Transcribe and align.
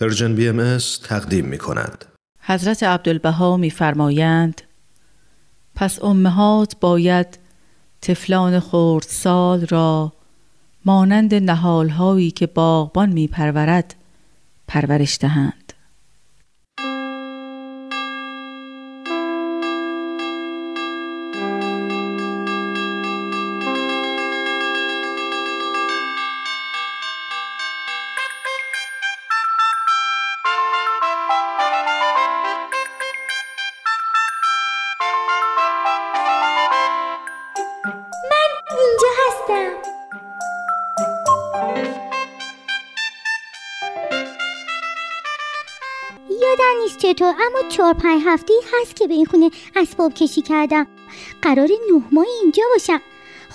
Persian 0.00 0.34
BMS 0.34 0.78
تقدیم 1.04 1.44
می 1.44 1.58
کند. 1.58 2.04
حضرت 2.40 2.82
عبدالبها 2.82 3.56
میفرمایند 3.56 4.62
پس 5.74 6.02
امهات 6.02 6.76
باید 6.80 7.38
طفلان 8.02 8.60
خورد 8.60 9.06
سال 9.08 9.66
را 9.66 10.12
مانند 10.84 11.34
نهالهایی 11.34 12.30
که 12.30 12.46
باغبان 12.46 13.12
میپرورد 13.12 13.94
پرورش 14.68 15.18
دهند 15.20 15.59
چطور؟ 47.02 47.34
اما 47.40 47.68
چهار 47.68 47.94
پنج 47.94 48.22
هفته 48.26 48.54
هست 48.72 48.96
که 48.96 49.06
به 49.06 49.14
این 49.14 49.24
خونه 49.24 49.50
اسباب 49.76 50.14
کشی 50.14 50.42
کردم. 50.42 50.86
قرار 51.42 51.68
نه 51.68 52.02
ماه 52.12 52.26
اینجا 52.42 52.62
باشم. 52.72 53.00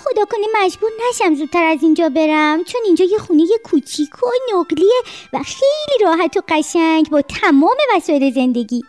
خدا 0.04 0.24
کنه 0.24 0.46
مجبور 0.62 0.90
نشم 1.08 1.34
زودتر 1.34 1.64
از 1.64 1.82
اینجا 1.82 2.08
برم 2.08 2.64
چون 2.64 2.80
اینجا 2.84 3.04
یه 3.04 3.18
خونه 3.18 3.42
یه 3.42 3.58
کوچیک 3.64 4.22
و 4.22 4.26
نقلیه 4.54 5.00
و 5.32 5.38
خیلی 5.42 6.04
راحت 6.04 6.36
و 6.36 6.42
قشنگ 6.48 7.10
با 7.10 7.22
تمام 7.22 7.76
وسایل 7.96 8.34
زندگی. 8.34 8.84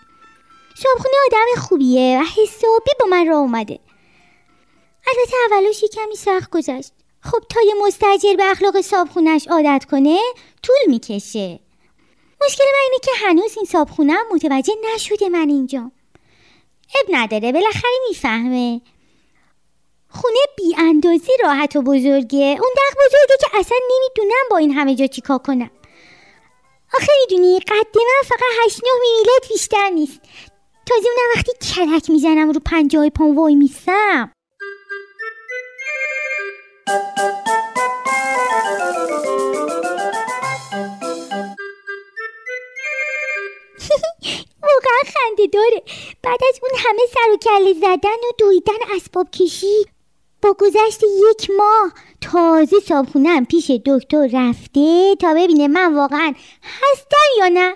صابخونه 0.76 1.16
آدم 1.28 1.62
خوبیه 1.62 2.20
و 2.22 2.24
حسابی 2.24 2.92
با 3.00 3.06
من 3.06 3.28
راه 3.28 3.38
اومده. 3.38 3.80
البته 5.08 5.38
اولش 5.52 5.84
کمی 5.94 6.16
سخت 6.16 6.52
گذشت. 6.52 6.92
خب 7.22 7.40
تا 7.50 7.62
یه 7.62 7.74
مستجر 7.86 8.36
به 8.36 8.52
اخلاق 8.52 8.82
صابخونش 8.82 9.48
عادت 9.48 9.86
کنه 9.92 10.20
طول 10.64 10.76
می‌کشه. 10.88 11.60
مشکل 12.46 12.64
من 12.64 12.80
اینه 12.84 13.00
که 13.04 13.12
هنوز 13.16 13.54
این 13.58 13.66
صابخونم 13.66 14.26
متوجه 14.32 14.74
نشده 14.96 15.30
من 15.30 15.50
اینجا. 15.50 15.92
اب 17.00 17.06
نداره 17.10 17.52
بالاخره 17.52 17.92
می‌فهمه. 18.08 18.82
خونه 20.10 20.40
بی 20.58 20.76
اندازی 20.78 21.32
راحت 21.44 21.76
و 21.76 21.82
بزرگه. 21.82 22.58
اون 22.62 22.72
دق 22.78 22.98
بزرگه 23.06 23.38
که 23.40 23.58
اصلا 23.58 23.78
نمی‌دونم 23.92 24.44
با 24.52 24.58
این 24.58 24.72
همه 24.72 24.96
جا 24.96 25.08
چیکار 25.08 25.38
کنم. 25.38 25.72
آخه 26.94 27.12
می‌دونی 27.22 27.60
قد 27.60 27.96
من 27.96 28.22
فقط 28.26 28.66
هشت 28.66 28.80
نه 28.84 28.90
میلیت 29.02 29.48
بیشتر 29.50 29.90
نیست. 29.90 30.22
تازه 30.86 31.08
اونم 31.10 31.32
وقتی 31.36 31.52
کلک 31.76 32.10
می‌زنم 32.10 32.52
رو 32.52 32.60
پنجاه 32.66 33.10
پام 33.10 33.38
وای 33.38 33.56
میستم. 33.56 34.32
داره 45.54 45.84
بعد 46.24 46.40
از 46.50 46.60
اون 46.64 46.72
همه 46.78 47.02
سر 47.14 47.32
و 47.34 47.38
کله 47.38 47.74
زدن 47.74 48.18
و 48.30 48.32
دویدن 48.38 48.96
اسباب 48.96 49.32
کشی 49.32 49.86
با 50.42 50.54
گذشت 50.60 51.04
یک 51.04 51.52
ماه 51.58 51.94
تازه 52.22 52.80
صابخونم 52.80 53.46
پیش 53.46 53.72
دکتر 53.86 54.30
رفته 54.34 55.16
تا 55.16 55.34
ببینه 55.34 55.68
من 55.68 55.96
واقعا 55.96 56.34
هستم 56.64 57.28
یا 57.40 57.48
نه. 57.48 57.76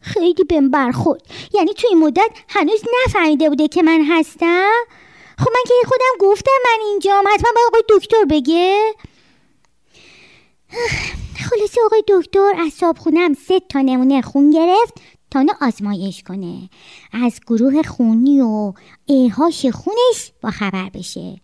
خیلی 0.00 0.44
بهم 0.44 0.70
برخورد. 0.70 1.22
یعنی 1.54 1.74
توی 1.74 1.88
این 1.88 1.98
مدت 1.98 2.30
هنوز 2.48 2.82
نفهمیده 3.04 3.48
بوده 3.48 3.68
که 3.68 3.82
من 3.82 4.04
هستم. 4.08 4.84
خب 5.38 5.50
من 5.50 5.62
که 5.66 5.74
خودم 5.88 6.30
گفتم 6.30 6.50
من 6.64 6.86
اینجام 6.86 7.24
حتما 7.28 7.50
باید 7.54 7.66
آقای 7.66 7.82
دکتر 7.88 8.24
بگه. 8.24 8.94
خلاصه 11.50 11.80
آقای 11.84 12.02
دکتر 12.08 12.52
از 12.58 12.72
صابخونم 12.72 13.34
سه 13.34 13.60
تا 13.60 13.80
نمونه 13.80 14.22
خون 14.22 14.50
گرفت. 14.50 14.94
تا 15.34 15.44
آزمایش 15.60 16.22
کنه. 16.22 16.70
از 17.12 17.40
گروه 17.46 17.82
خونی 17.82 18.40
و 18.40 18.72
ایهاش 19.06 19.66
خونش 19.66 20.32
با 20.42 20.50
خبر 20.50 20.88
بشه. 20.94 21.40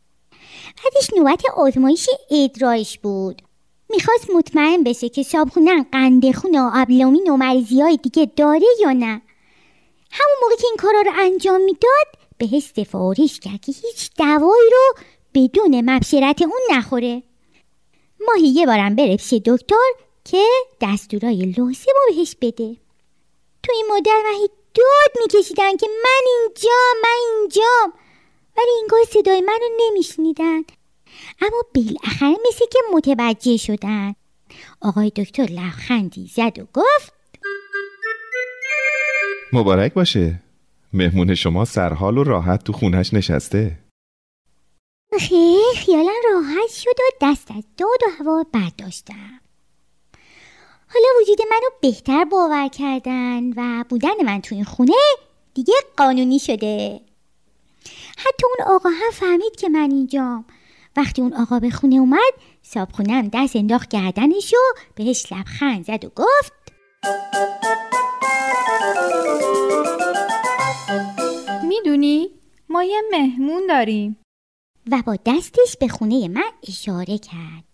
بعدش 0.85 1.11
نوبت 1.17 1.43
آزمایش 1.57 2.09
ادرایش 2.31 2.99
بود. 2.99 3.43
می‌خواست 3.91 4.31
مطمئن 4.35 4.83
بشه 4.83 5.09
که 5.09 5.23
صابخونن 5.23 5.87
قند 5.93 6.35
خون 6.35 6.59
و 6.59 6.71
آبلومین 6.75 7.31
و 7.31 7.37
مریضی 7.37 7.81
های 7.81 7.97
دیگه 8.03 8.33
داره 8.37 8.67
یا 8.81 8.93
نه. 8.93 9.23
همون 10.11 10.37
موقع 10.43 10.57
که 10.57 10.67
این 10.67 10.77
کارا 10.79 11.01
رو 11.01 11.13
انجام 11.15 11.61
می‌داد 11.61 12.07
بهش 12.39 12.73
سفارش 12.77 13.41
کرد 13.41 13.61
که 13.61 13.73
هیچ 13.73 14.11
دوایی 14.19 14.71
رو 14.73 15.03
بدون 15.35 15.91
مبشرت 15.91 16.43
اون 16.43 16.61
نخوره. 16.71 17.23
ماهی 18.27 18.49
یه 18.49 18.67
بارم 18.67 18.97
بره 18.97 19.17
پیش 19.17 19.33
دکتر 19.33 19.91
که 20.25 20.45
دستورای 20.81 21.37
لازم 21.37 21.93
رو 21.95 22.15
بهش 22.15 22.37
بده. 22.41 22.77
تو 23.63 23.73
این 23.73 23.87
مدت 23.91 24.09
من 24.25 24.47
داد 24.75 25.23
میکشیدن 25.23 25.77
که 25.77 25.87
من 26.05 26.23
اینجا 26.27 26.71
من 27.03 27.41
اینجام 27.41 27.93
ولی 28.59 28.71
اینگاه 28.79 29.01
صدای 29.11 29.41
منو 29.41 29.69
نمیشنیدن. 29.81 30.63
اما 31.41 31.63
بالاخره 31.75 32.37
مثل 32.49 32.65
که 32.71 32.79
متوجه 32.95 33.57
شدن. 33.57 34.15
آقای 34.81 35.11
دکتر 35.11 35.43
لبخندی 35.43 36.27
زد 36.27 36.59
و 36.59 36.67
گفت 36.75 37.13
مبارک 39.53 39.95
باشه. 39.95 40.43
مهمون 40.93 41.35
شما 41.35 41.65
سرحال 41.65 42.19
و 42.19 42.25
راحت 42.25 42.65
تو 42.65 42.73
خونش 42.73 43.15
نشسته. 43.15 43.79
خیلی 45.19 45.75
خیالم 45.77 46.21
راحت 46.33 46.71
شد 46.71 46.91
و 46.99 47.11
دست 47.23 47.51
از 47.51 47.65
داد 47.77 47.99
و 48.07 48.11
هوا 48.19 48.45
برداشتم. 48.53 49.41
حالا 50.95 51.07
وجود 51.21 51.39
منو 51.51 51.71
بهتر 51.81 52.25
باور 52.25 52.69
کردن 52.69 53.51
و 53.57 53.85
بودن 53.89 54.25
من 54.25 54.41
تو 54.41 54.55
این 54.55 54.65
خونه 54.65 54.93
دیگه 55.55 55.75
قانونی 55.97 56.39
شده. 56.39 57.01
حتی 58.19 58.47
اون 58.47 58.75
آقا 58.75 58.89
هم 58.89 59.11
فهمید 59.13 59.57
که 59.57 59.69
من 59.69 59.91
اینجام. 59.91 60.45
وقتی 60.97 61.23
اون 61.23 61.35
آقا 61.35 61.59
به 61.59 61.71
خونه 61.71 61.97
اومد 61.97 62.33
صاحب 62.63 62.93
خونم 62.93 63.31
دست 63.33 63.57
انداخت 63.57 63.89
گردنش 63.89 64.55
و 64.55 64.79
بهش 64.95 65.33
لبخند 65.33 65.85
زد 65.85 66.05
و 66.05 66.09
گفت 66.17 66.53
می‌دونی؟ 71.65 72.31
ما 72.69 72.85
یه 72.85 73.03
مهمون 73.11 73.67
داریم. 73.67 74.17
و 74.91 75.03
با 75.07 75.17
دستش 75.27 75.77
به 75.81 75.89
خونه 75.89 76.29
من 76.29 76.51
اشاره 76.69 77.19
کرد. 77.19 77.70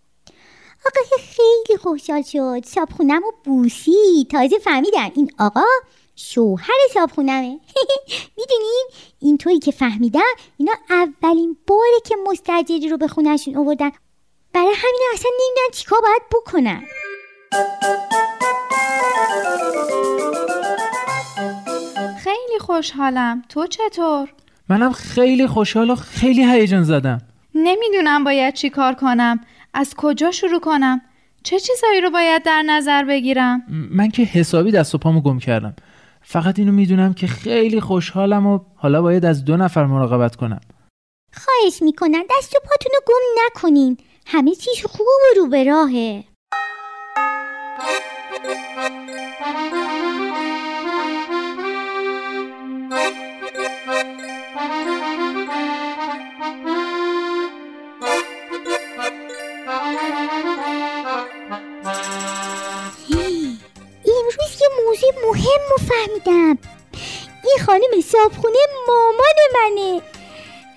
آقا 0.86 1.22
خیلی 1.36 1.78
خوشحال 1.78 2.22
شد. 2.22 2.64
صابخونم 2.64 3.22
و 3.24 3.32
بوسی 3.44 4.26
تازه 4.30 4.58
فهمیدن. 4.58 5.10
این 5.14 5.30
آقا 5.38 5.64
شوهر 6.16 6.74
صابخونمه 6.94 7.48
می‌دونین؟ 8.38 8.88
این 9.20 9.38
تویی 9.38 9.58
که 9.58 9.70
فهمیدم 9.70 10.20
اینا 10.56 10.72
اولین 10.90 11.56
باره 11.66 12.00
که 12.04 12.16
مستجری 12.30 12.88
رو 12.88 12.96
به 12.96 13.08
خونهشون 13.08 13.56
آوردن. 13.56 13.90
برای 14.52 14.74
همین 14.76 15.00
اصلا 15.14 15.30
نمی‌دونن 15.34 15.70
چیکار 15.72 16.00
باید 16.00 16.22
بکنن. 16.32 16.82
خیلی 22.24 22.58
خوشحالم. 22.60 23.42
تو 23.48 23.66
چطور؟ 23.66 24.28
منم 24.68 24.92
خیلی 24.92 25.46
خوشحال 25.46 25.90
و 25.90 25.94
خیلی 25.94 26.44
هیجان 26.44 26.82
زدم. 26.82 27.22
نمی‌دونم 27.54 28.24
باید 28.24 28.54
چی 28.54 28.70
کار 28.70 28.94
کنم. 28.94 29.40
از 29.76 29.94
کجا 29.96 30.30
شروع 30.30 30.60
کنم؟ 30.60 31.00
چه 31.42 31.60
چیزایی 31.60 32.00
رو 32.00 32.10
باید 32.10 32.42
در 32.42 32.62
نظر 32.62 33.04
بگیرم؟ 33.04 33.62
من 33.90 34.08
که 34.08 34.22
حسابی 34.22 34.72
دست 34.72 34.94
و 34.94 34.98
پامو 34.98 35.20
گم 35.20 35.38
کردم. 35.38 35.76
فقط 36.22 36.58
اینو 36.58 36.72
می‌دونم 36.72 37.14
که 37.14 37.26
خیلی 37.26 37.80
خوشحالم 37.80 38.46
و 38.46 38.58
حالا 38.76 39.02
باید 39.02 39.24
از 39.24 39.44
دو 39.44 39.56
نفر 39.56 39.86
مراقبت 39.86 40.36
کنم. 40.36 40.60
خواهش 41.32 41.82
می‌کنم 41.82 42.22
دست 42.38 42.56
و 42.56 42.58
پاتونو 42.64 42.94
گم 43.06 43.42
نکنین. 43.46 43.96
همه 44.26 44.54
چیز 44.54 44.86
خوب 44.86 45.06
و 45.06 45.40
رو 45.40 45.46
به 45.46 45.64
راهه. 45.64 46.24
مهم 65.70 65.88
فهمیدم 65.88 66.58
این 67.44 67.66
خانم 67.66 68.00
صابخونه 68.12 68.58
مامان 68.88 69.36
منه. 69.54 70.02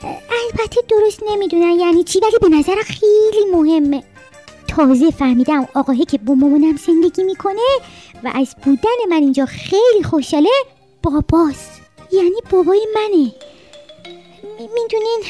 البته 0.03 0.81
درست 0.87 1.23
نمی‌دونن 1.29 1.79
یعنی 1.79 2.03
چی؟ 2.03 2.19
ولی 2.19 2.37
به 2.41 2.57
نظر 2.57 2.75
خیلی 2.75 3.45
مهمه. 3.51 4.03
تازه 4.67 5.11
فهمیدم 5.11 5.67
آقاهی 5.75 6.05
که 6.05 6.17
با 6.17 6.33
مامانم 6.33 6.77
زندگی 6.77 7.23
می‌کنه 7.23 7.61
و 8.23 8.31
از 8.35 8.55
بودن 8.63 9.09
من 9.09 9.17
اینجا 9.17 9.45
خیلی 9.45 10.03
خوشحاله 10.09 10.49
باباست. 11.03 11.81
یعنی 12.11 12.41
بابای 12.51 12.87
منه. 12.95 13.31
می‌دونین 14.59 15.23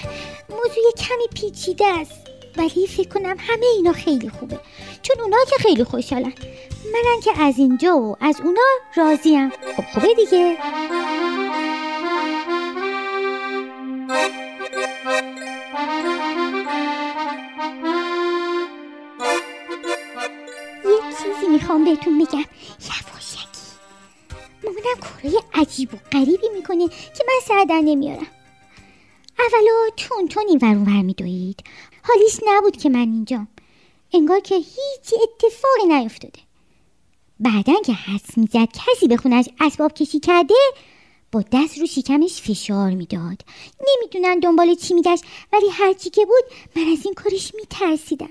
موضوع 0.50 0.92
کمی 0.98 1.28
پیچیده 1.36 1.86
است. 1.86 2.29
ولی 2.57 2.88
فکر 2.88 3.10
کنم 3.10 3.36
همه 3.40 3.66
اینا 3.75 3.94
خیلی 3.94 4.30
خوبه. 4.30 4.60
چون 5.01 5.22
اونا 5.22 5.38
که 5.50 5.56
خیلی 5.63 5.84
خوشحالن. 5.84 6.34
منم 6.94 7.22
که 7.24 7.42
از 7.42 7.57
اینجا 7.57 7.98
و 7.98 8.16
از 8.22 8.42
اونا 8.42 8.62
راضیم. 8.96 9.50
خب 9.50 9.84
خوبه 9.94 10.13
دیگه. 10.13 10.57
یه 20.86 21.00
چیزی 21.24 21.48
می‌خوام 21.52 21.86
بهتون 21.86 22.19
بگم. 22.19 22.40
یواشکی. 22.80 23.48
مامانم 24.63 25.00
کارهای 25.02 25.42
عجیب 25.54 25.94
و 25.94 25.98
غریبی 26.12 26.50
می‌کنه 26.54 26.88
که 26.88 27.24
من 27.28 27.40
سر 27.48 27.66
در 27.69 27.81
نمیارم. 27.81 28.28
اولا 29.40 29.90
تون 29.98 30.28
تون 30.28 30.44
این 30.48 30.60
ور 30.62 30.78
ور 30.78 31.02
میدوید. 31.02 31.63
حالیش 32.10 32.40
نبود 32.48 32.78
که 32.78 32.90
من 32.90 33.00
اینجام. 33.00 33.48
انگار 34.14 34.40
که 34.40 34.56
هیچ 34.56 35.14
اتفاقی 35.24 35.86
نیفتاده 35.88 36.40
بعدا 37.40 37.74
که 37.86 37.94
حدس 37.94 38.38
می‌زد 38.38 38.68
کسی 38.74 39.08
به 39.08 39.18
خونش 39.18 39.46
اسباب 39.60 39.94
کشی 39.94 40.20
کرده 40.20 40.56
با 41.32 41.44
دست 41.52 41.78
رو 41.78 41.86
شکمش 41.86 42.42
فشار 42.42 42.92
می‌داد. 42.92 43.42
نمی‌دونن 43.88 44.40
دنبال 44.40 44.76
چی 44.76 44.94
میگشت 44.94 45.24
ولی 45.54 45.70
هرچی 45.70 46.10
که 46.10 46.26
بود 46.26 46.44
من 46.76 46.92
از 46.92 47.06
این 47.06 47.14
کارش 47.14 47.52
میترسیدم. 47.56 48.30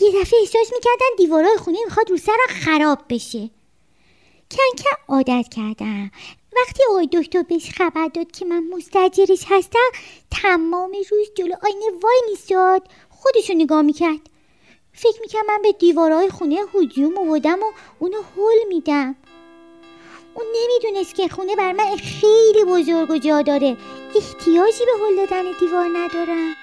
یه 0.00 0.10
دفعه 0.10 0.40
احساس 0.40 0.72
می‌کردن 0.74 1.06
دیوارای 1.18 1.56
خونه 1.56 1.78
می‌خواد 1.84 2.10
رو 2.10 2.16
سرم 2.16 2.48
خراب 2.48 2.98
بشه. 3.08 3.50
کن 4.50 4.82
کن 4.82 5.14
عادت 5.14 5.48
کردم. 5.48 6.10
وقتی 6.56 6.82
آقای 6.90 7.08
دکتر 7.12 7.42
بهش 7.42 7.70
خبر 7.70 8.08
داد 8.08 8.30
که 8.30 8.44
من 8.44 8.64
مستجرش 8.64 9.44
هستم 9.48 9.90
تمام 10.42 10.92
روز 11.10 11.30
جلو 11.34 11.54
آینه 11.62 11.98
وای 12.02 12.22
میستاد 12.30 12.82
خودشو 13.10 13.52
نگاه 13.52 13.82
می‌کرد. 13.82 14.20
فکر 14.92 15.20
می‌کنم 15.20 15.46
من 15.48 15.62
به 15.62 15.72
دیوارهای 15.72 16.30
خونه 16.30 16.60
هجوم 16.74 17.18
آوردم 17.18 17.58
و 17.58 17.72
اونو 17.98 18.22
هل 18.36 18.68
میدم. 18.68 19.16
اون 20.34 20.46
نمی‌دونست 20.54 21.14
که 21.14 21.28
خونه 21.28 21.56
بر 21.56 21.72
من 21.72 21.96
خیلی 21.96 22.64
بزرگ 22.64 23.10
و 23.10 23.18
جا 23.18 23.42
داره. 23.42 23.76
احتیاجی 24.16 24.84
به 24.84 25.04
هل 25.04 25.16
دادن 25.16 25.44
دیوار 25.60 25.88
ندارم. 25.98 26.54